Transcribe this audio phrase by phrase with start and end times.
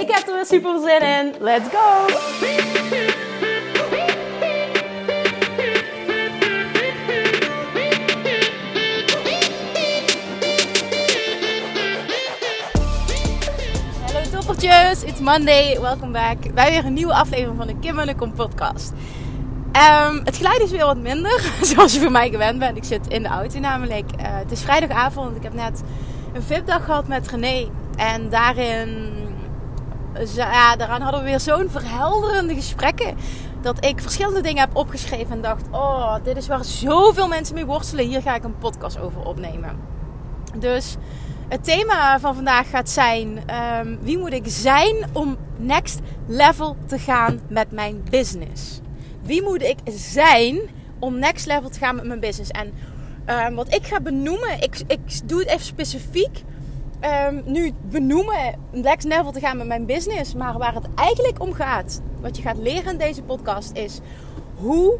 [0.00, 1.34] Ik heb er weer super zin in.
[1.40, 2.06] Let's go!
[14.04, 15.80] Hallo toppertjes, it's Monday.
[15.80, 18.92] Welkom back bij weer een nieuwe aflevering van de Kim en de Kom podcast.
[19.72, 22.76] Um, het geluid is weer wat minder, zoals je voor mij gewend bent.
[22.76, 24.10] Ik zit in de auto namelijk.
[24.20, 25.36] Uh, het is vrijdagavond.
[25.36, 25.82] Ik heb net
[26.32, 27.68] een VIP-dag gehad met René.
[27.96, 29.12] En daarin,
[30.34, 33.16] ja, daaraan hadden we weer zo'n verhelderende gesprekken.
[33.60, 37.66] Dat ik verschillende dingen heb opgeschreven en dacht: Oh, dit is waar zoveel mensen mee
[37.66, 38.06] worstelen.
[38.06, 39.76] Hier ga ik een podcast over opnemen.
[40.54, 40.96] Dus
[41.48, 43.42] het thema van vandaag gaat zijn:
[43.78, 48.80] um, wie moet ik zijn om next level te gaan met mijn business?
[49.22, 50.60] Wie moet ik zijn
[50.98, 52.50] om next level te gaan met mijn business?
[52.50, 52.72] En
[53.46, 56.44] um, wat ik ga benoemen, ik, ik doe het even specifiek.
[57.00, 60.34] Um, nu benoemen next level te gaan met mijn business.
[60.34, 64.00] Maar waar het eigenlijk om gaat, wat je gaat leren in deze podcast, is
[64.56, 64.98] hoe,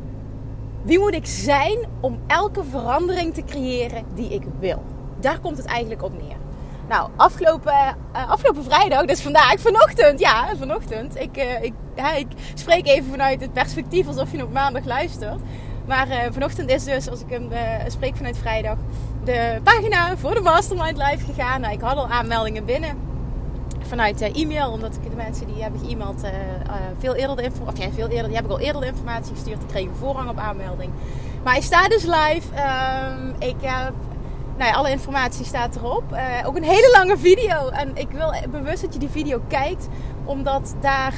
[0.83, 4.83] wie moet ik zijn om elke verandering te creëren die ik wil.
[5.21, 6.37] Daar komt het eigenlijk op neer.
[6.89, 11.21] Nou, afgelopen, uh, afgelopen vrijdag, dus vandaag, vanochtend, ja, vanochtend.
[11.21, 15.41] Ik, uh, ik, ja, ik spreek even vanuit het perspectief alsof je op maandag luistert.
[15.87, 17.49] Maar uh, vanochtend is dus, als ik hem
[17.89, 18.77] spreek vanuit vrijdag,
[19.27, 21.61] de pagina voor de Mastermind live gegaan.
[21.61, 22.99] Nou, ik had al aanmeldingen binnen
[23.81, 26.25] vanuit e-mail, omdat ik de mensen die hebben ge-mailed
[26.99, 29.35] veel eerder de informatie, of ja, veel eerder, die heb ik al eerder de informatie
[29.35, 29.59] gestuurd.
[29.59, 30.91] Die kregen voorrang op aanmelding.
[31.45, 32.55] Maar hij staat dus live.
[32.55, 33.93] Ehm, ik heb
[34.59, 36.17] nou alle informatie staat erop.
[36.45, 37.69] Ook een hele lange video.
[37.69, 39.89] En ik wil bewust dat je die video kijkt.
[40.25, 41.15] Omdat daar,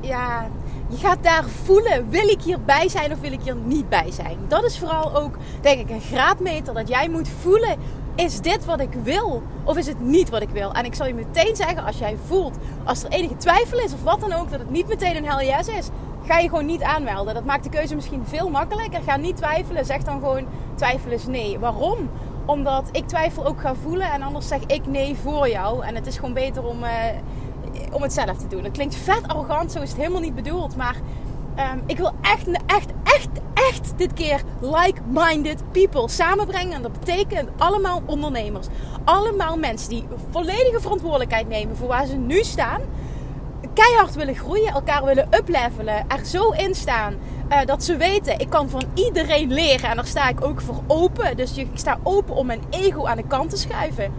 [0.00, 0.48] ja,
[0.88, 2.10] je gaat daar voelen.
[2.10, 4.38] Wil ik hierbij zijn of wil ik hier niet bij zijn?
[4.48, 6.74] Dat is vooral ook, denk ik, een graadmeter.
[6.74, 7.76] Dat jij moet voelen.
[8.14, 9.42] Is dit wat ik wil?
[9.64, 10.72] Of is het niet wat ik wil?
[10.72, 14.02] En ik zal je meteen zeggen, als jij voelt, als er enige twijfel is of
[14.02, 15.88] wat dan ook, dat het niet meteen een hell yes is,
[16.26, 17.34] ga je gewoon niet aanmelden.
[17.34, 19.02] Dat maakt de keuze misschien veel makkelijker.
[19.02, 19.84] Ga niet twijfelen.
[19.84, 21.58] Zeg dan gewoon, twijfel is nee.
[21.58, 22.10] Waarom?
[22.44, 25.84] Omdat ik twijfel ook ga voelen en anders zeg ik nee voor jou.
[25.84, 26.90] En het is gewoon beter om, uh,
[27.92, 28.62] om het zelf te doen.
[28.62, 30.76] Dat klinkt vet arrogant, zo is het helemaal niet bedoeld.
[30.76, 30.96] Maar
[31.58, 36.72] um, ik wil echt, echt, echt, echt dit keer like-minded people samenbrengen.
[36.74, 38.66] En dat betekent allemaal ondernemers.
[39.04, 42.80] Allemaal mensen die volledige verantwoordelijkheid nemen voor waar ze nu staan.
[43.74, 47.14] Keihard willen groeien, elkaar willen uplevelen, er zo in staan
[47.50, 50.82] uh, dat ze weten, ik kan van iedereen leren en daar sta ik ook voor
[50.86, 51.36] open.
[51.36, 54.12] Dus ik sta open om mijn ego aan de kant te schuiven.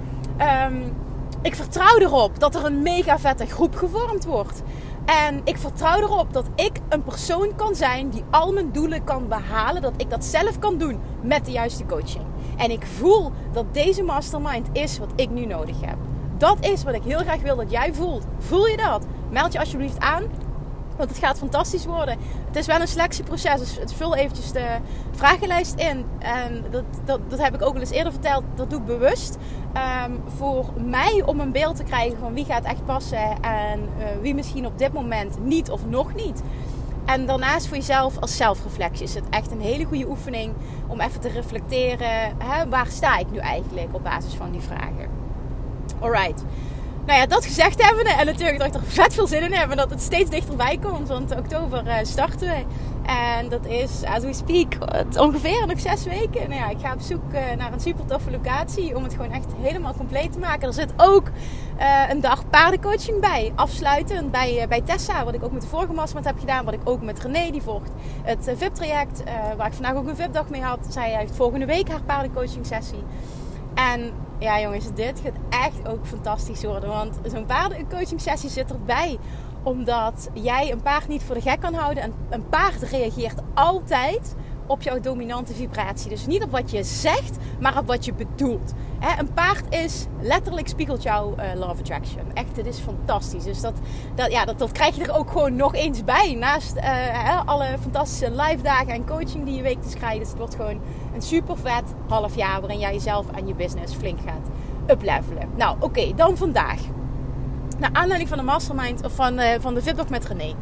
[0.65, 0.95] Um,
[1.41, 4.61] ik vertrouw erop dat er een mega vette groep gevormd wordt.
[5.05, 9.27] En ik vertrouw erop dat ik een persoon kan zijn die al mijn doelen kan
[9.27, 9.81] behalen.
[9.81, 12.25] Dat ik dat zelf kan doen met de juiste coaching.
[12.57, 15.97] En ik voel dat deze mastermind is wat ik nu nodig heb.
[16.37, 18.25] Dat is wat ik heel graag wil dat jij voelt.
[18.37, 19.05] Voel je dat?
[19.29, 20.23] Meld je alsjeblieft aan.
[20.99, 22.17] Want het gaat fantastisch worden.
[22.47, 23.59] Het is wel een selectieproces.
[23.59, 24.65] Dus vul eventjes de
[25.11, 26.05] vragenlijst in.
[26.19, 28.43] En dat, dat, dat heb ik ook al eens eerder verteld.
[28.55, 29.37] Dat doe ik bewust.
[30.05, 33.41] Um, voor mij om een beeld te krijgen van wie gaat echt passen.
[33.41, 36.41] En uh, wie misschien op dit moment niet of nog niet.
[37.05, 40.53] En daarnaast voor jezelf als zelfreflectie is het echt een hele goede oefening.
[40.87, 42.37] Om even te reflecteren.
[42.37, 45.09] Hè, waar sta ik nu eigenlijk op basis van die vragen.
[45.99, 46.43] Alright.
[47.09, 48.05] Nou ja, dat gezegd hebben.
[48.05, 49.69] En natuurlijk dat ik er vet veel zin in heb.
[49.69, 51.07] En dat het steeds dichterbij komt.
[51.07, 52.63] Want oktober uh, starten we.
[53.05, 54.73] En dat is, as we speak,
[55.17, 56.49] ongeveer nog zes weken.
[56.49, 58.95] Nou ja, ik ga op zoek uh, naar een super toffe locatie.
[58.95, 60.67] Om het gewoon echt helemaal compleet te maken.
[60.67, 61.27] Er zit ook
[61.79, 63.51] uh, een dag paardencoaching bij.
[63.55, 65.23] Afsluitend bij, bij Tessa.
[65.25, 66.65] Wat ik ook met de vorige mastermind heb gedaan.
[66.65, 67.91] Wat ik ook met René, die volgt
[68.23, 69.23] het VIP-traject.
[69.57, 70.79] waar ik vandaag ook een VIP-dag mee had.
[70.89, 73.03] Zij heeft volgende week haar paardencoaching sessie.
[73.73, 76.89] En ja, jongens, dit gaat echt ook fantastisch worden.
[76.89, 79.17] Want zo'n paardencoaching sessie zit erbij.
[79.63, 82.03] Omdat jij een paard niet voor de gek kan houden.
[82.03, 84.35] En een paard reageert altijd
[84.69, 86.09] op jouw dominante vibratie.
[86.09, 88.73] Dus niet op wat je zegt, maar op wat je bedoelt.
[89.17, 92.23] een paard is letterlijk spiegelt jouw uh, love attraction.
[92.33, 93.43] Echt, het is fantastisch.
[93.43, 93.73] Dus dat,
[94.15, 96.35] dat, ja, dat, dat krijg je er ook gewoon nog eens bij.
[96.39, 100.19] Naast uh, alle fantastische live dagen en coaching die je wekelijks krijgt.
[100.19, 100.81] Dus het wordt gewoon
[101.13, 104.47] een super vet half jaar waarin jij jezelf en je business flink gaat
[104.87, 105.49] uplevelen.
[105.55, 106.79] Nou, oké, dan vandaag.
[107.77, 110.53] Naar aanleiding van de mastermind of van, uh, van de VIP met René.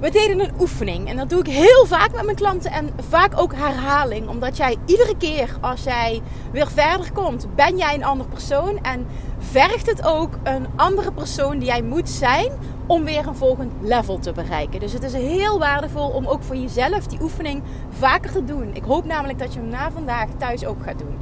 [0.00, 3.38] We deden een oefening en dat doe ik heel vaak met mijn klanten en vaak
[3.40, 4.28] ook herhaling.
[4.28, 6.22] Omdat jij iedere keer als jij
[6.52, 9.06] weer verder komt, ben jij een ander persoon en
[9.38, 12.52] vergt het ook een andere persoon die jij moet zijn
[12.86, 14.80] om weer een volgend level te bereiken.
[14.80, 18.74] Dus het is heel waardevol om ook voor jezelf die oefening vaker te doen.
[18.74, 21.16] Ik hoop namelijk dat je hem na vandaag thuis ook gaat doen.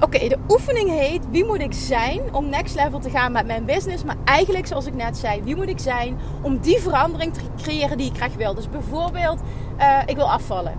[0.00, 3.64] Oké, de oefening heet Wie moet ik zijn om next level te gaan met mijn
[3.64, 4.04] business?
[4.04, 7.98] Maar eigenlijk, zoals ik net zei, wie moet ik zijn om die verandering te creëren
[7.98, 8.54] die ik graag wil?
[8.54, 9.40] Dus bijvoorbeeld,
[9.78, 10.72] uh, ik wil afvallen.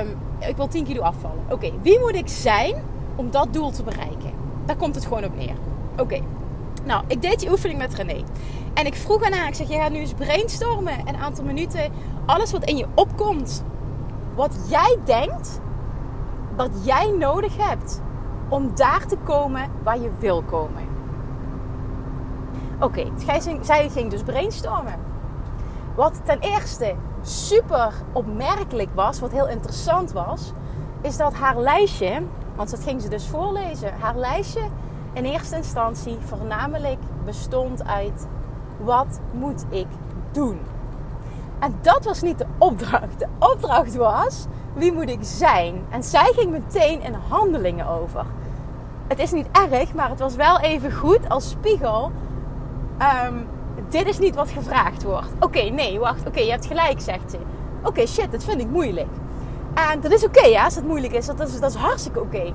[0.00, 0.18] Um,
[0.48, 1.44] ik wil 10 kilo afvallen.
[1.50, 2.74] Oké, wie moet ik zijn
[3.16, 4.32] om dat doel te bereiken?
[4.66, 5.56] Daar komt het gewoon op neer.
[5.96, 6.20] Oké,
[6.84, 8.22] nou, ik deed die oefening met René.
[8.74, 10.98] En ik vroeg aan haar, ik zeg, je gaat nu eens brainstormen.
[11.04, 11.92] Een aantal minuten,
[12.26, 13.64] alles wat in je opkomt.
[14.34, 15.60] Wat jij denkt,
[16.56, 18.00] wat jij nodig hebt
[18.52, 20.82] om daar te komen waar je wil komen.
[22.80, 23.06] Oké,
[23.60, 24.94] zij ging dus brainstormen.
[25.94, 30.52] Wat ten eerste super opmerkelijk was, wat heel interessant was,
[31.00, 32.22] is dat haar lijstje,
[32.56, 34.62] want dat ging ze dus voorlezen, haar lijstje
[35.12, 38.26] in eerste instantie voornamelijk bestond uit
[38.76, 39.86] wat moet ik
[40.32, 40.60] doen?
[41.58, 43.18] En dat was niet de opdracht.
[43.18, 45.84] De opdracht was wie moet ik zijn?
[45.90, 48.24] En zij ging meteen in handelingen over
[49.12, 52.12] het is niet erg, maar het was wel even goed als spiegel.
[52.98, 53.34] Ehm,
[53.88, 55.28] dit is niet wat gevraagd wordt.
[55.40, 56.26] Oké, nee, wacht.
[56.26, 57.38] Oké, je hebt gelijk, zegt ze.
[57.82, 59.10] Oké, shit, dat vind ik moeilijk.
[59.74, 61.26] En dat is oké, ja, als het moeilijk is.
[61.26, 62.52] Dat is, dat is hartstikke oké.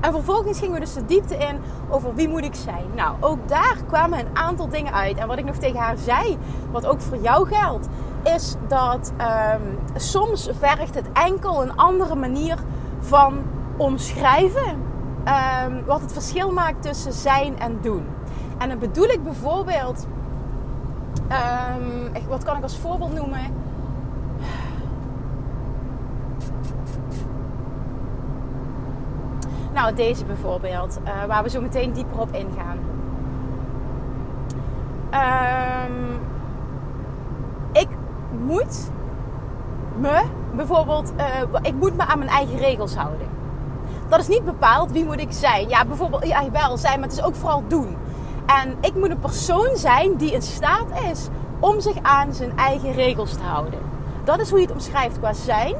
[0.00, 1.60] En vervolgens gingen we dus de diepte in
[1.90, 2.86] over wie moet ik zijn.
[2.94, 5.16] Nou, ook daar kwamen een aantal dingen uit.
[5.16, 6.38] En wat ik nog tegen haar zei,
[6.70, 7.88] wat ook voor jou geldt,
[8.22, 12.56] is dat um, soms vergt het enkel een andere manier
[13.00, 13.42] van
[13.76, 14.91] omschrijven
[15.28, 18.06] um, wat het verschil maakt tussen zijn en doen.
[18.58, 20.06] En dan bedoel ik bijvoorbeeld,
[21.76, 23.40] um, wat kan ik als voorbeeld noemen?
[29.72, 32.78] Nou, deze bijvoorbeeld, uh, waar we zo meteen dieper op ingaan.
[35.14, 36.20] Um,
[37.72, 37.88] ik
[38.44, 38.90] moet
[39.98, 40.22] me
[40.56, 43.31] bijvoorbeeld, uh, ik moet me aan mijn eigen regels houden
[44.12, 45.68] dat is niet bepaald wie moet ik zijn.
[45.68, 47.96] Ja, bijvoorbeeld, ja, wel zijn, maar het is ook vooral doen.
[48.46, 51.28] En ik moet een persoon zijn die in staat is
[51.60, 53.78] om zich aan zijn eigen regels te houden.
[54.24, 55.74] Dat is hoe je het omschrijft qua zijn.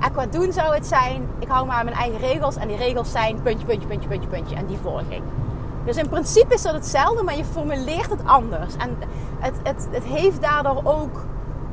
[0.00, 2.56] En qua doen zou het zijn, ik hou me aan mijn eigen regels.
[2.56, 4.56] En die regels zijn puntje, puntje, puntje, puntje, puntje.
[4.56, 5.22] En die volg ik.
[5.84, 8.76] Dus in principe is dat hetzelfde, maar je formuleert het anders.
[8.76, 8.96] En
[9.38, 11.24] het, het, het heeft daardoor ook...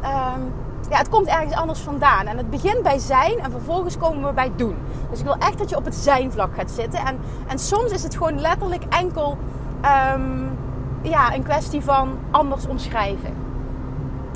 [0.04, 0.54] Um,
[0.94, 2.25] ja, het komt ergens anders vandaan.
[2.25, 4.75] En het begint bij zijn en vervolgens komen we bij doen.
[5.10, 7.00] Dus ik wil echt dat je op het zijn vlak gaat zitten.
[7.00, 9.38] En, en soms is het gewoon letterlijk enkel
[10.13, 10.57] um,
[11.01, 13.34] ja, een kwestie van anders omschrijven.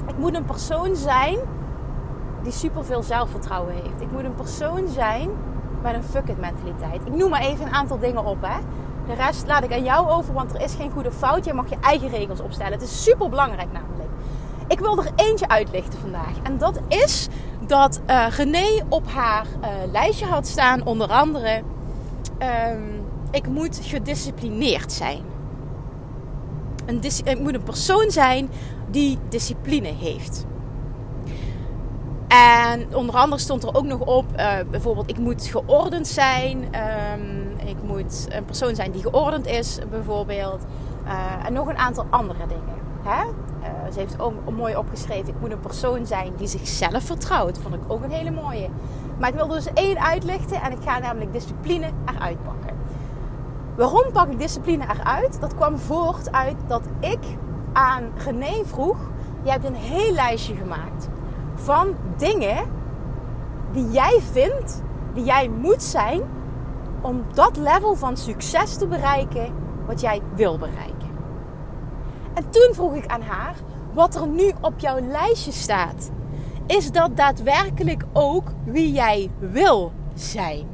[0.07, 1.37] Ik moet een persoon zijn
[2.43, 4.01] die superveel zelfvertrouwen heeft.
[4.01, 5.29] Ik moet een persoon zijn
[5.81, 7.01] met een fuck it mentaliteit.
[7.05, 8.41] Ik noem maar even een aantal dingen op.
[8.41, 8.57] Hè.
[9.07, 11.45] De rest laat ik aan jou over, want er is geen goede fout.
[11.45, 12.73] Je mag je eigen regels opstellen.
[12.73, 13.96] Het is super belangrijk namelijk.
[14.67, 16.33] Ik wil er eentje uitlichten vandaag.
[16.43, 17.27] En dat is
[17.67, 21.61] dat uh, René op haar uh, lijstje had staan, onder andere:
[22.71, 25.23] um, Ik moet gedisciplineerd zijn.
[26.85, 28.49] Een ik moet een persoon zijn
[28.91, 30.45] die discipline heeft.
[32.27, 36.57] En onder andere stond er ook nog op, uh, bijvoorbeeld, ik moet geordend zijn.
[36.57, 40.65] Um, ik moet een persoon zijn die geordend is, bijvoorbeeld.
[41.45, 42.75] en nog een aantal andere dingen.
[43.03, 43.23] Hè?
[43.87, 45.27] Uh, ze heeft ook mooi opgeschreven.
[45.27, 47.57] Ik moet een persoon zijn die zichzelf vertrouwt.
[47.57, 48.69] Vond ik ook een hele mooie.
[49.19, 50.61] Maar ik wil dus één uitlichten.
[50.61, 52.75] En ik ga namelijk discipline eruit pakken.
[53.75, 55.41] Waarom pak ik discipline eruit?
[55.41, 57.19] Dat kwam voort uit dat ik
[57.73, 58.97] aan René vroeg.
[59.43, 61.09] Je hebt een heel lijstje gemaakt.
[61.55, 62.57] Van dingen
[63.71, 64.81] die jij vindt.
[65.13, 66.21] Die jij moet zijn.
[67.01, 69.53] Om dat level van succes te bereiken.
[69.85, 70.97] Wat jij wil bereiken.
[72.37, 73.55] En toen vroeg ik aan haar,
[73.97, 76.11] wat er nu op jouw lijstje staat,
[76.67, 80.67] is dat daadwerkelijk ook wie jij wil zijn?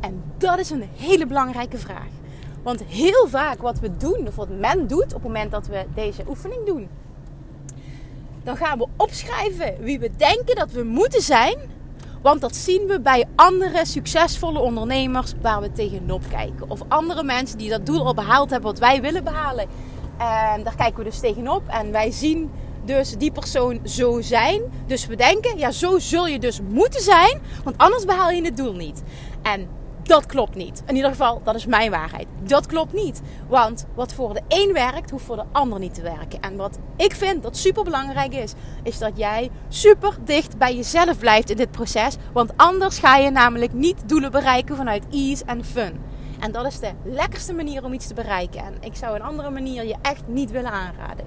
[0.00, 2.08] En dat is een hele belangrijke vraag.
[2.62, 5.84] Want heel vaak wat we doen, of wat men doet op het moment dat we
[5.94, 6.88] deze oefening doen,
[8.44, 11.56] dan gaan we opschrijven wie we denken dat we moeten zijn.
[12.22, 16.70] Want dat zien we bij andere succesvolle ondernemers waar we tegenop kijken.
[16.70, 19.66] Of andere mensen die dat doel al behaald hebben wat wij willen behalen.
[20.18, 21.62] En daar kijken we dus tegenop.
[21.66, 22.50] En wij zien
[22.84, 24.62] dus die persoon zo zijn.
[24.86, 27.40] Dus we denken, ja, zo zul je dus moeten zijn.
[27.64, 29.02] Want anders behaal je het doel niet.
[29.42, 29.68] En
[30.06, 30.82] Dat klopt niet.
[30.86, 32.26] In ieder geval, dat is mijn waarheid.
[32.42, 33.22] Dat klopt niet.
[33.48, 36.40] Want wat voor de een werkt, hoeft voor de ander niet te werken.
[36.40, 41.18] En wat ik vind dat super belangrijk is, is dat jij super dicht bij jezelf
[41.18, 42.16] blijft in dit proces.
[42.32, 46.00] Want anders ga je namelijk niet doelen bereiken vanuit ease en fun.
[46.40, 48.60] En dat is de lekkerste manier om iets te bereiken.
[48.60, 51.26] En ik zou een andere manier je echt niet willen aanraden.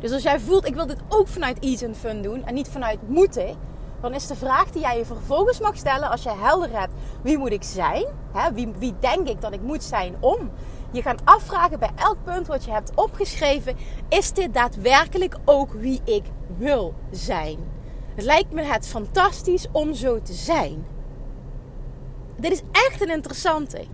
[0.00, 2.68] Dus als jij voelt, ik wil dit ook vanuit ease en fun doen en niet
[2.68, 3.56] vanuit moeten,
[4.00, 7.38] dan is de vraag die jij je vervolgens mag stellen als je helder hebt wie
[7.38, 10.50] moet ik zijn, hè, wie, wie denk ik dat ik moet zijn om.
[10.90, 13.76] Je gaat afvragen bij elk punt wat je hebt opgeschreven,
[14.08, 16.24] is dit daadwerkelijk ook wie ik
[16.56, 17.58] wil zijn?
[18.14, 20.86] Het lijkt me het fantastisch om zo te zijn.
[22.38, 23.84] Dit is echt een interessante.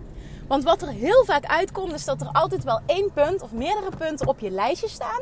[0.47, 3.89] Want wat er heel vaak uitkomt, is dat er altijd wel één punt of meerdere
[3.97, 5.21] punten op je lijstje staan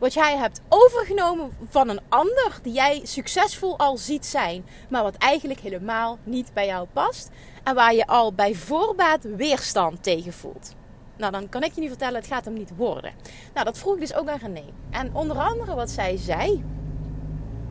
[0.00, 5.16] wat jij hebt overgenomen van een ander die jij succesvol al ziet zijn, maar wat
[5.16, 7.30] eigenlijk helemaal niet bij jou past
[7.62, 10.74] en waar je al bij voorbaat weerstand tegen voelt.
[11.16, 13.12] Nou, dan kan ik je niet vertellen, het gaat hem niet worden.
[13.54, 14.64] Nou, dat vroeg ik dus ook aan René.
[14.90, 16.64] En onder andere wat zij zei,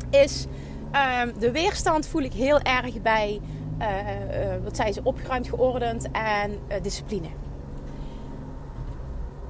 [0.09, 0.45] is
[0.91, 3.41] uh, de weerstand voel ik heel erg bij,
[4.63, 7.27] wat zei ze, opgeruimd, geordend en discipline.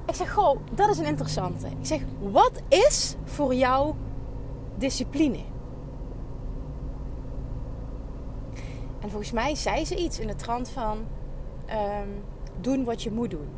[0.06, 1.66] Ik zeg, goh, dat is een interessante.
[1.66, 3.94] Ik zeg, wat is voor jou
[4.76, 5.38] discipline?
[9.00, 10.98] En volgens mij zei ze iets in de trant van
[11.70, 12.22] um,
[12.60, 13.48] doen wat je moet doen.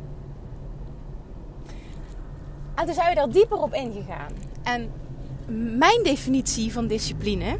[2.75, 4.31] En toen zijn we daar dieper op ingegaan.
[4.63, 4.91] En
[5.77, 7.57] mijn definitie van discipline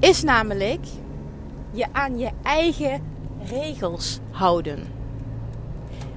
[0.00, 0.86] is namelijk
[1.74, 3.02] je aan je eigen
[3.50, 5.02] regels houden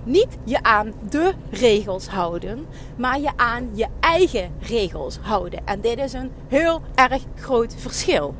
[0.08, 5.60] niet je aan de regels houden, maar je aan je eigen regels houden.
[5.66, 8.36] En dit is een heel erg groot verschil.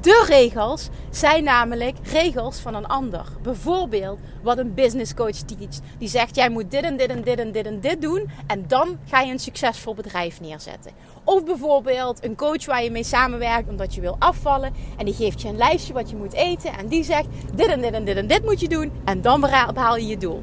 [0.00, 3.24] De regels zijn namelijk regels van een ander.
[3.42, 5.80] Bijvoorbeeld wat een business coach teacht.
[5.98, 8.30] Die zegt jij moet dit en dit en dit en dit en dit doen.
[8.46, 10.92] En dan ga je een succesvol bedrijf neerzetten.
[11.24, 14.74] Of bijvoorbeeld een coach waar je mee samenwerkt omdat je wil afvallen.
[14.96, 16.78] En die geeft je een lijstje wat je moet eten.
[16.78, 18.92] En die zegt dit en dit en dit en dit moet je doen.
[19.04, 20.42] En dan behaal je je doel.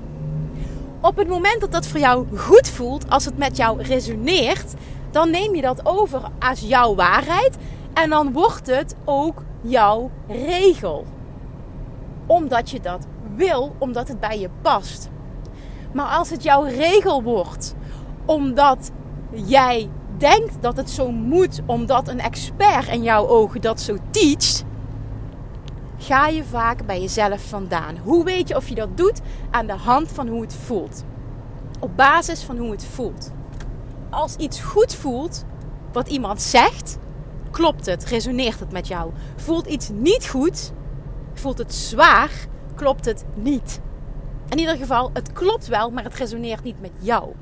[1.01, 4.73] Op het moment dat dat voor jou goed voelt, als het met jou resoneert,
[5.11, 7.57] dan neem je dat over als jouw waarheid
[7.93, 11.05] en dan wordt het ook jouw regel.
[12.25, 15.09] Omdat je dat wil, omdat het bij je past.
[15.93, 17.75] Maar als het jouw regel wordt,
[18.25, 18.91] omdat
[19.31, 24.63] jij denkt dat het zo moet, omdat een expert in jouw ogen dat zo teacht,
[25.97, 27.97] ga je vaak bij jezelf vandaan.
[27.97, 29.21] Hoe weet je of je dat doet?
[29.51, 31.03] Aan de hand van hoe het voelt.
[31.79, 33.31] Op basis van hoe het voelt.
[34.09, 35.45] Als iets goed voelt,
[35.91, 36.97] wat iemand zegt,
[37.53, 39.11] klopt het, resoneert het met jou.
[39.35, 40.71] Voelt iets niet goed,
[41.33, 42.31] voelt het zwaar,
[42.75, 43.79] klopt het niet.
[44.49, 47.33] In ieder geval, het klopt wel, maar het resoneert niet met jou.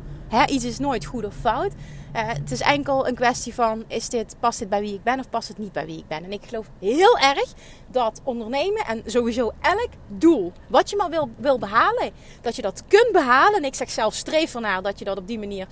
[0.48, 1.72] iets is nooit goed of fout.
[2.16, 5.20] Uh, het is enkel een kwestie van: is dit, past dit bij wie ik ben
[5.20, 6.24] of past het niet bij wie ik ben?
[6.24, 7.54] En ik geloof heel erg
[7.88, 12.84] dat ondernemen en sowieso elk doel wat je maar wil, wil behalen, dat je dat
[12.88, 13.58] kunt behalen.
[13.58, 15.68] En ik zeg zelf streef ernaar dat je dat op die manier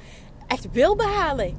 [0.47, 1.57] echt wil behalen.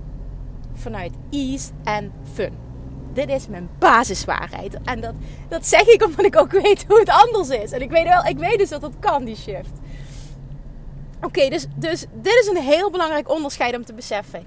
[0.74, 2.69] Vanuit ease en fun.
[3.12, 4.76] Dit is mijn basiswaarheid.
[4.84, 5.14] En dat,
[5.48, 7.72] dat zeg ik omdat ik ook weet hoe het anders is.
[7.72, 9.70] En ik weet, wel, ik weet dus dat het kan, die shift.
[11.22, 14.44] Oké, dus, dus dit is een heel belangrijk onderscheid om te beseffen.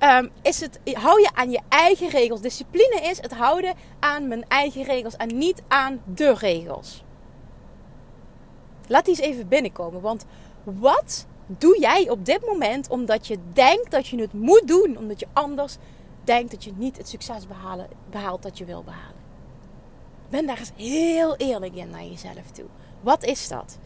[0.00, 2.40] Um, is het, hou je aan je eigen regels.
[2.40, 7.02] Discipline is het houden aan mijn eigen regels en niet aan de regels.
[8.86, 10.00] Laat die eens even binnenkomen.
[10.00, 10.24] Want
[10.64, 14.98] wat doe jij op dit moment omdat je denkt dat je het moet doen?
[14.98, 15.76] Omdat je anders
[16.24, 19.22] denkt dat je niet het succes behalen, behaalt dat je wil behalen.
[20.28, 22.66] Ben daar eens heel eerlijk in naar jezelf toe.
[23.00, 23.78] Wat is dat?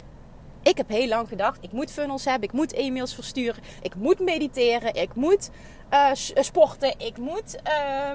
[0.62, 4.18] Ik heb heel lang gedacht, ik moet funnels hebben, ik moet e-mails versturen, ik moet
[4.18, 5.50] mediteren, ik moet
[5.92, 8.10] uh, sporten, ik moet uh,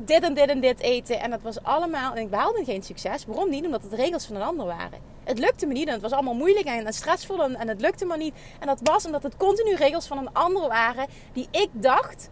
[0.00, 1.20] dit en dit en dit eten.
[1.20, 3.24] En dat was allemaal, en ik behaalde geen succes.
[3.24, 3.64] Waarom niet?
[3.64, 4.98] Omdat het regels van een ander waren.
[5.24, 8.04] Het lukte me niet en het was allemaal moeilijk en, stressvol en, en het lukte
[8.04, 8.34] me niet.
[8.60, 12.30] En dat was omdat het continu regels van een ander waren die ik dacht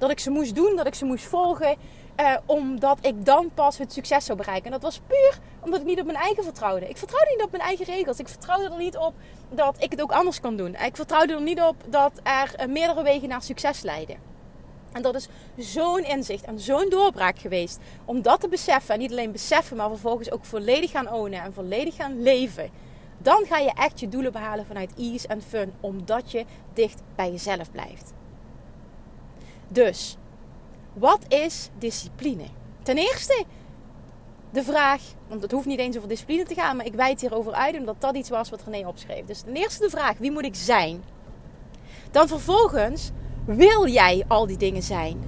[0.00, 1.76] dat ik ze moest doen, dat ik ze moest volgen.
[2.20, 4.64] Uh, omdat ik dan pas het succes zou bereiken.
[4.64, 6.88] En dat was puur omdat ik niet op mijn eigen vertrouwde.
[6.88, 8.18] Ik vertrouwde niet op mijn eigen regels.
[8.18, 9.14] Ik vertrouwde er niet op
[9.48, 10.74] dat ik het ook anders kan doen.
[10.74, 14.16] Ik vertrouwde er niet op dat er uh, meerdere wegen naar succes leiden.
[14.92, 17.78] En dat is zo'n inzicht en zo'n doorbraak geweest.
[18.04, 18.94] Om dat te beseffen.
[18.94, 21.42] En niet alleen beseffen, maar vervolgens ook volledig gaan ownen.
[21.42, 22.70] En volledig gaan leven.
[23.18, 25.72] Dan ga je echt je doelen behalen vanuit ease en fun.
[25.80, 28.12] Omdat je dicht bij jezelf blijft.
[29.72, 30.16] Dus
[30.92, 32.44] wat is discipline?
[32.82, 33.44] Ten eerste,
[34.50, 37.52] de vraag, want het hoeft niet eens over discipline te gaan, maar ik wijd hierover
[37.52, 39.24] uit omdat dat iets was wat René opschreef.
[39.24, 41.02] Dus ten eerste de vraag, wie moet ik zijn?
[42.10, 43.10] Dan vervolgens,
[43.44, 45.22] wil jij al die dingen zijn?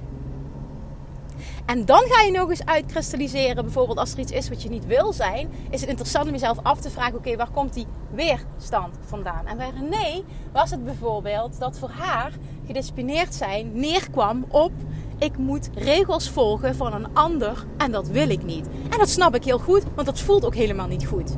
[1.65, 4.85] En dan ga je nog eens uitkristalliseren, bijvoorbeeld als er iets is wat je niet
[4.85, 8.95] wil zijn, is het interessant om jezelf af te vragen: oké, waar komt die weerstand
[9.05, 9.47] vandaan?
[9.47, 12.31] En bij René was het bijvoorbeeld dat voor haar
[12.65, 14.71] gedisciplineerd zijn neerkwam op
[15.17, 18.67] ik moet regels volgen van een ander en dat wil ik niet.
[18.89, 21.35] En dat snap ik heel goed, want dat voelt ook helemaal niet goed.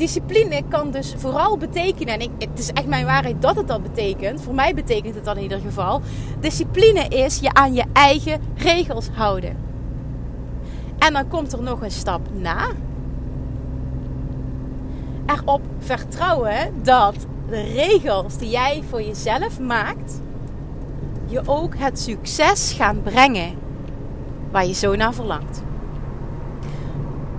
[0.00, 3.82] Discipline kan dus vooral betekenen, en ik, het is echt mijn waarheid dat het dat
[3.82, 4.42] betekent.
[4.42, 6.00] Voor mij betekent het dan in ieder geval.
[6.38, 9.56] Discipline is je aan je eigen regels houden.
[10.98, 12.68] En dan komt er nog een stap na.
[15.26, 17.14] Erop vertrouwen dat
[17.48, 20.20] de regels die jij voor jezelf maakt,
[21.26, 23.54] je ook het succes gaan brengen
[24.50, 25.62] waar je zo naar verlangt.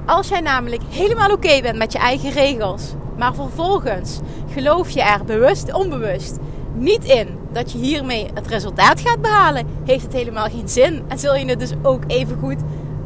[0.05, 4.19] Als jij namelijk helemaal oké bent met je eigen regels, maar vervolgens
[4.53, 6.37] geloof je er bewust, onbewust
[6.73, 11.03] niet in dat je hiermee het resultaat gaat behalen, heeft het helemaal geen zin.
[11.07, 12.57] En zul je het dus ook even goed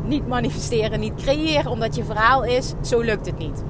[0.03, 3.63] niet manifesteren, niet creëren, omdat je verhaal is: zo lukt het niet.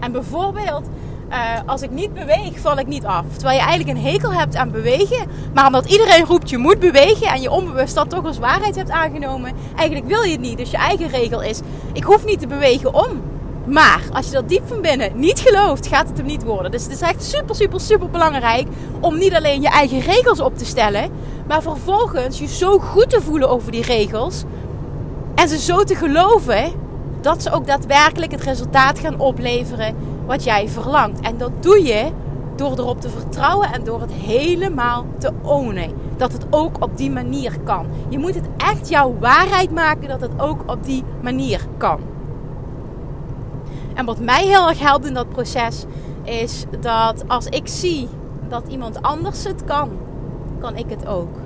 [0.00, 0.88] En bijvoorbeeld
[1.30, 3.24] uh, als ik niet beweeg, val ik niet af.
[3.32, 5.26] Terwijl je eigenlijk een hekel hebt aan bewegen.
[5.54, 8.90] Maar omdat iedereen roept je moet bewegen en je onbewust dat toch als waarheid hebt
[8.90, 9.52] aangenomen.
[9.76, 10.58] Eigenlijk wil je het niet.
[10.58, 11.60] Dus je eigen regel is,
[11.92, 13.22] ik hoef niet te bewegen om.
[13.66, 16.70] Maar als je dat diep van binnen niet gelooft, gaat het hem niet worden.
[16.70, 18.66] Dus het is echt super, super, super belangrijk
[19.00, 21.10] om niet alleen je eigen regels op te stellen.
[21.46, 24.44] Maar vervolgens je zo goed te voelen over die regels.
[25.34, 26.72] En ze zo te geloven
[27.20, 29.96] dat ze ook daadwerkelijk het resultaat gaan opleveren
[30.28, 31.20] wat jij verlangt.
[31.20, 32.10] En dat doe je
[32.56, 35.92] door erop te vertrouwen en door het helemaal te ownen.
[36.16, 37.86] Dat het ook op die manier kan.
[38.08, 42.00] Je moet het echt jouw waarheid maken dat het ook op die manier kan.
[43.94, 45.84] En wat mij heel erg helpt in dat proces
[46.22, 48.08] is dat als ik zie
[48.48, 49.90] dat iemand anders het kan,
[50.60, 51.36] kan ik het ook.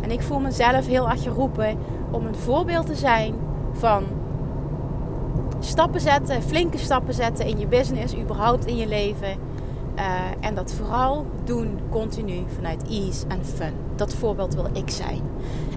[0.00, 1.78] En ik voel mezelf heel erg geroepen
[2.10, 3.34] om een voorbeeld te zijn
[3.72, 4.04] van
[5.64, 9.36] stappen zetten, flinke stappen zetten in je business, überhaupt in je leven.
[9.98, 10.04] Uh,
[10.40, 13.72] en dat vooral doen continu vanuit ease en fun.
[13.96, 15.20] Dat voorbeeld wil ik zijn.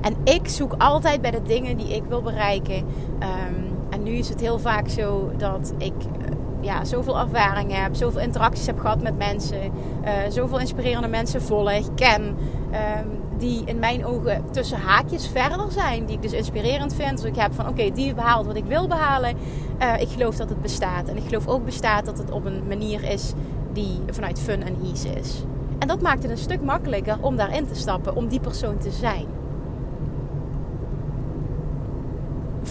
[0.01, 2.75] En ik zoek altijd bij de dingen die ik wil bereiken.
[2.75, 7.95] Um, en nu is het heel vaak zo dat ik uh, ja, zoveel ervaring heb,
[7.95, 9.71] zoveel interacties heb gehad met mensen,
[10.03, 12.23] uh, zoveel inspirerende mensen volg, ken.
[12.23, 16.05] Um, die in mijn ogen tussen haakjes verder zijn.
[16.05, 17.21] Die ik dus inspirerend vind.
[17.21, 19.37] Dus ik heb van oké, die behaalt wat ik wil behalen.
[19.81, 21.07] Uh, ik geloof dat het bestaat.
[21.07, 23.33] En ik geloof ook bestaat dat het op een manier is
[23.73, 25.43] die vanuit fun en ease is.
[25.79, 28.91] En dat maakt het een stuk makkelijker om daarin te stappen, om die persoon te
[28.91, 29.25] zijn.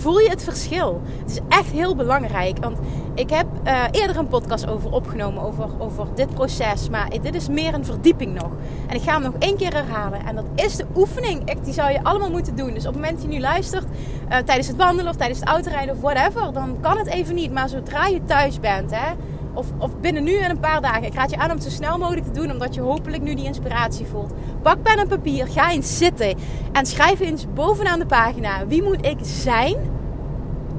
[0.04, 1.02] voel je het verschil.
[1.20, 2.58] Het is echt heel belangrijk.
[2.58, 2.78] Want
[3.14, 6.88] ik heb uh, eerder een podcast over opgenomen, over, over dit proces.
[6.88, 8.50] Maar dit is meer een verdieping nog.
[8.86, 10.26] En ik ga hem nog één keer herhalen.
[10.26, 11.48] En dat is de oefening.
[11.48, 12.74] Echt, die zou je allemaal moeten doen.
[12.74, 13.84] Dus op het moment dat je nu luistert,
[14.30, 17.52] uh, tijdens het wandelen of tijdens het autorijden of whatever, dan kan het even niet.
[17.52, 19.12] Maar zodra je thuis bent, hè,
[19.54, 21.04] of, of binnen nu en een paar dagen.
[21.04, 23.34] Ik raad je aan om het zo snel mogelijk te doen, omdat je hopelijk nu
[23.34, 24.32] die inspiratie voelt.
[24.62, 26.36] Pak pen en papier, ga eens zitten
[26.72, 29.76] en schrijf eens bovenaan de pagina: wie moet ik zijn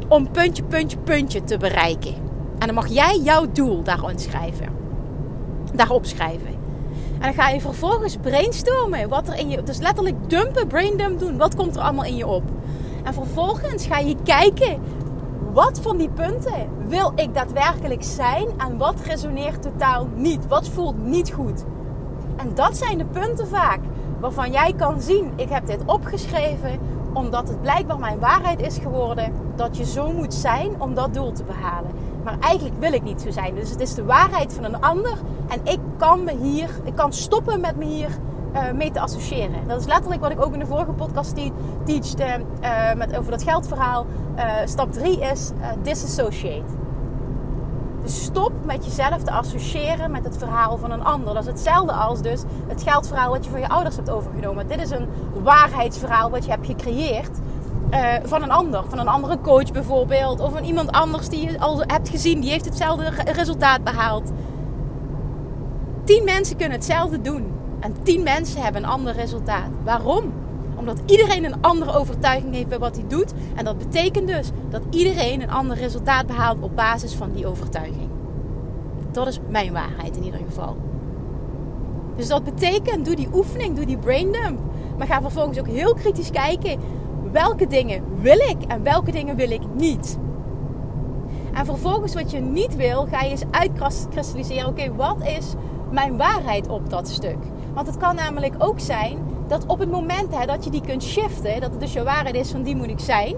[0.07, 2.13] om puntje, puntje, puntje te bereiken?
[2.59, 4.67] En dan mag jij jouw doel daarop schrijven.
[5.73, 6.55] Daarop schrijven.
[7.13, 9.09] En dan ga je vervolgens brainstormen.
[9.09, 11.37] Wat er in je, dus letterlijk dumpen, braindump doen.
[11.37, 12.43] Wat komt er allemaal in je op?
[13.05, 14.81] En vervolgens ga je kijken
[15.53, 20.47] wat van die punten wil ik daadwerkelijk zijn en wat resoneert totaal niet?
[20.47, 21.63] Wat voelt niet goed?
[22.35, 23.79] En dat zijn de punten vaak
[24.19, 26.79] waarvan jij kan zien: ik heb dit opgeschreven
[27.13, 31.31] omdat het blijkbaar mijn waarheid is geworden dat je zo moet zijn om dat doel
[31.31, 31.91] te behalen.
[32.23, 33.55] Maar eigenlijk wil ik niet zo zijn.
[33.55, 37.13] Dus het is de waarheid van een ander en ik kan me hier, ik kan
[37.13, 38.17] stoppen met me hier
[38.75, 39.67] mee te associëren.
[39.67, 41.35] Dat is letterlijk wat ik ook in de vorige podcast
[41.83, 44.05] teachte uh, met, over dat geldverhaal.
[44.35, 45.51] Uh, stap 3 is
[45.83, 46.71] disassociate.
[48.03, 51.33] Dus stop met jezelf te associëren met het verhaal van een ander.
[51.33, 54.67] Dat is hetzelfde als dus het geldverhaal wat je van je ouders hebt overgenomen.
[54.67, 55.07] Dit is een
[55.43, 57.39] waarheidsverhaal wat je hebt gecreëerd.
[58.23, 61.79] van een ander, van een andere coach bijvoorbeeld, of van iemand anders die je al
[61.79, 64.31] hebt gezien, die heeft hetzelfde resultaat behaald.
[66.03, 67.55] Tien mensen kunnen hetzelfde doen.
[67.85, 69.69] En tien mensen hebben een ander resultaat.
[69.83, 70.33] Waarom?
[70.75, 73.33] Omdat iedereen een andere overtuiging heeft bij wat hij doet.
[73.55, 78.09] En dat betekent dus dat iedereen een ander resultaat behaalt op basis van die overtuiging.
[79.11, 80.77] Dat is mijn waarheid in ieder geval.
[82.15, 84.59] Dus dat betekent, doe die oefening, doe die braindump.
[84.97, 86.79] Maar ga vervolgens ook heel kritisch kijken.
[87.31, 90.17] welke dingen wil ik en welke dingen wil ik niet.
[91.53, 94.67] En vervolgens wat je niet wil, ga je eens uitkristalliseren.
[94.67, 95.53] Oké, wat is
[95.91, 97.37] mijn waarheid op dat stuk?
[97.75, 101.03] Want het kan namelijk ook zijn dat op het moment hè, dat je die kunt
[101.03, 103.35] shiften, dat het dus je waarheid is van die moet ik zijn.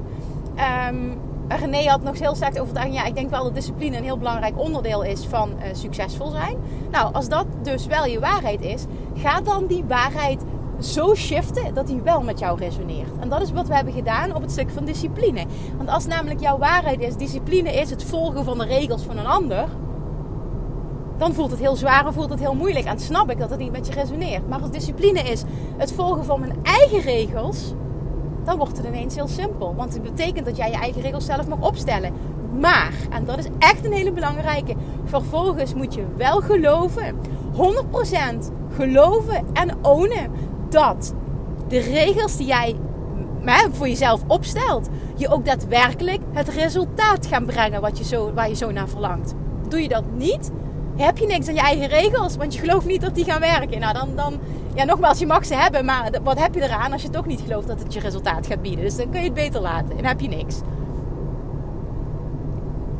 [0.89, 2.93] Um, René had nog heel sterk overtuigd.
[2.93, 6.57] Ja, ik denk wel dat discipline een heel belangrijk onderdeel is van uh, succesvol zijn.
[6.91, 10.43] Nou, als dat dus wel je waarheid is, ga dan die waarheid
[10.79, 13.17] zo shiften dat die wel met jou resoneert.
[13.19, 15.45] En dat is wat we hebben gedaan op het stuk van discipline.
[15.77, 19.27] Want als namelijk jouw waarheid is, discipline is het volgen van de regels van een
[19.27, 19.65] ander,
[21.17, 22.85] dan voelt het heel zwaar en voelt het heel moeilijk.
[22.85, 24.49] En snap ik dat het niet met je resoneert.
[24.49, 25.43] Maar als discipline is
[25.77, 27.73] het volgen van mijn eigen regels,
[28.43, 29.75] dan wordt het ineens heel simpel.
[29.75, 32.13] Want het betekent dat jij je eigen regels zelf mag opstellen.
[32.59, 34.75] Maar, en dat is echt een hele belangrijke,
[35.05, 37.15] vervolgens moet je wel geloven,
[37.53, 37.57] 100%
[38.75, 40.31] geloven en ownen
[40.69, 41.13] dat
[41.67, 42.75] de regels die jij
[43.71, 48.55] voor jezelf opstelt, je ook daadwerkelijk het resultaat gaan brengen wat je zo, waar je
[48.55, 49.33] zo naar verlangt.
[49.69, 50.51] Doe je dat niet,
[51.05, 53.79] heb je niks aan je eigen regels, want je gelooft niet dat die gaan werken.
[53.79, 54.39] Nou, dan, dan
[54.73, 57.41] ja, nogmaals, je mag ze hebben, maar wat heb je eraan als je toch niet
[57.41, 58.83] gelooft dat het je resultaat gaat bieden?
[58.83, 60.55] Dus dan kun je het beter laten en heb je niks.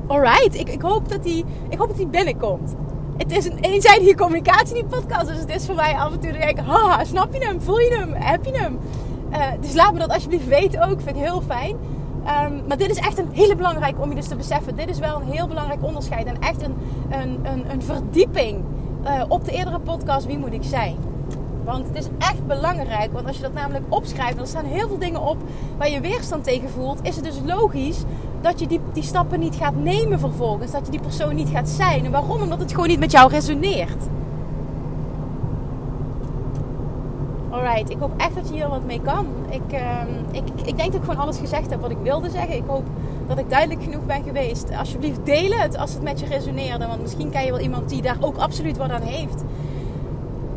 [0.08, 2.74] Alright, ik, ik, hoop dat die, ik hoop dat die binnenkomt.
[3.18, 5.28] Het is een eenzijdige communicatie, die podcast.
[5.28, 7.62] Dus het is voor mij af en toe dat ik ha, snap je hem?
[7.62, 8.14] Voel je hem?
[8.14, 8.80] Heb je hem?
[9.32, 11.02] Uh, dus laat me dat alsjeblieft weten ook.
[11.02, 11.78] Vind ik heel fijn.
[12.28, 14.76] Um, maar dit is echt een hele belangrijke om je dus te beseffen.
[14.76, 16.26] Dit is wel een heel belangrijk onderscheid.
[16.26, 16.76] En echt een,
[17.10, 18.64] een, een, een verdieping
[19.06, 20.96] uh, op de eerdere podcast Wie moet ik zijn?
[21.64, 23.14] Want het is echt belangrijk.
[23.14, 25.38] Want als je dat namelijk opschrijft, dan staan heel veel dingen op
[25.78, 27.00] waar je weerstand tegen voelt.
[27.02, 28.04] Is het dus logisch
[28.42, 30.72] dat je die, die stappen niet gaat nemen vervolgens.
[30.72, 32.06] Dat je die persoon niet gaat zijn.
[32.06, 32.42] En waarom?
[32.42, 34.04] Omdat het gewoon niet met jou resoneert.
[37.58, 39.28] Alright, ik hoop echt dat je hier wat mee kan.
[39.50, 42.56] Ik, uh, ik, ik denk dat ik gewoon alles gezegd heb wat ik wilde zeggen.
[42.56, 42.84] Ik hoop
[43.28, 44.72] dat ik duidelijk genoeg ben geweest.
[44.78, 46.88] Alsjeblieft, deel het als het met je resoneerde.
[46.88, 49.44] Want misschien ken je wel iemand die daar ook absoluut wat aan heeft.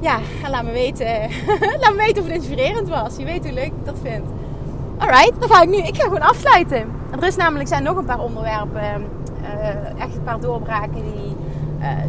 [0.00, 1.06] Ja, laat me weten,
[1.80, 3.16] laat me weten of het inspirerend was.
[3.16, 4.24] Je weet hoe leuk ik dat vind.
[4.98, 5.76] Alright, dan ga ik nu.
[5.76, 6.86] Ik ga gewoon afsluiten.
[7.20, 9.08] Er is namelijk zijn nog een paar onderwerpen,
[9.42, 11.29] uh, echt een paar doorbraken die,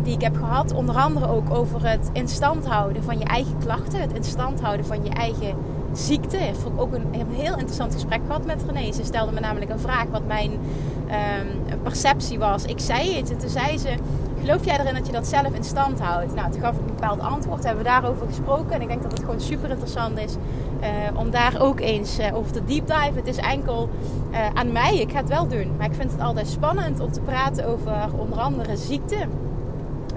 [0.04, 0.74] die ik heb gehad.
[0.74, 5.04] Onder andere ook over het instand houden van je eigen klachten, het instand houden van
[5.04, 5.56] je eigen
[5.94, 6.38] ziekte.
[6.38, 8.92] Ik heb ook een, een heel interessant gesprek gehad met René.
[8.92, 12.66] Ze stelde me namelijk een vraag wat mijn um, perceptie was.
[12.66, 13.96] Ik zei het en toen zei ze
[14.42, 16.36] Geloof jij erin dat je dat zelf in stand houdt?
[16.36, 17.64] Nou, toen gaf ik een bepaald antwoord.
[17.64, 18.72] Hebben we daarover gesproken.
[18.72, 20.36] En ik denk dat het gewoon super interessant is
[20.82, 20.88] uh,
[21.20, 23.12] om daar ook eens uh, over te deep dive.
[23.16, 23.90] Het is enkel
[24.32, 24.98] uh, aan mij.
[24.98, 25.72] Ik ga het wel doen.
[25.78, 29.18] Maar ik vind het altijd spannend om te praten over onder andere ziekte.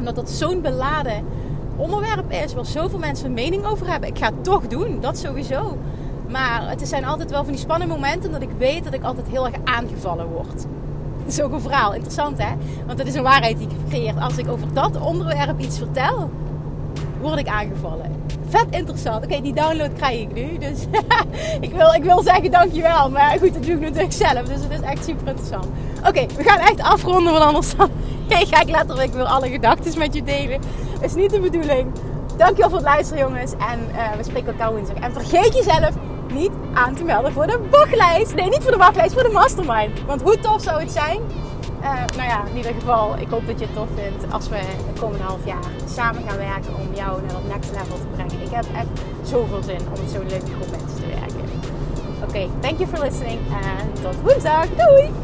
[0.06, 1.24] Omdat dat zo'n beladen
[1.76, 4.08] onderwerp is waar zoveel mensen een mening over hebben.
[4.08, 5.00] Ik ga het toch doen.
[5.00, 5.78] Dat sowieso.
[6.28, 9.26] Maar het zijn altijd wel van die spannende momenten dat ik weet dat ik altijd
[9.28, 10.66] heel erg aangevallen word.
[11.22, 11.94] Dat is ook een verhaal.
[11.94, 12.54] Interessant hè?
[12.86, 14.14] Want het is een waarheid die ik creëer.
[14.20, 16.30] Als ik over dat onderwerp iets vertel,
[17.20, 18.12] word ik aangevallen.
[18.48, 19.24] Vet interessant.
[19.24, 20.58] Oké, die download krijg ik nu.
[20.58, 20.86] Dus
[21.66, 23.10] ik, wil, ik wil zeggen dankjewel.
[23.10, 24.42] Maar goed, dat doe ik natuurlijk zelf.
[24.42, 25.66] Dus het is echt super interessant.
[26.06, 27.32] Oké, we gaan echt afronden.
[27.32, 27.90] Want anders dan
[28.51, 30.61] ga ik letterlijk weer alle gedachten met je delen.
[31.01, 31.92] Is niet de bedoeling.
[32.37, 33.53] Dankjewel voor het luisteren jongens.
[33.53, 34.97] En uh, we spreken elkaar woensdag.
[34.97, 35.94] En vergeet jezelf
[36.33, 38.35] niet aan te melden voor de wachtlijst.
[38.35, 40.05] Nee, niet voor de wachtlijst, voor de mastermind.
[40.07, 41.20] Want hoe tof zou het zijn?
[41.81, 44.59] Uh, nou ja, in ieder geval, ik hoop dat je het tof vindt als we
[44.94, 48.42] de komende half jaar samen gaan werken om jou naar dat next level te brengen.
[48.42, 51.42] Ik heb echt zoveel zin om met zo'n leuke groep mensen te werken.
[52.23, 54.66] Oké, thank you for listening en tot woensdag.
[54.66, 55.23] Doei!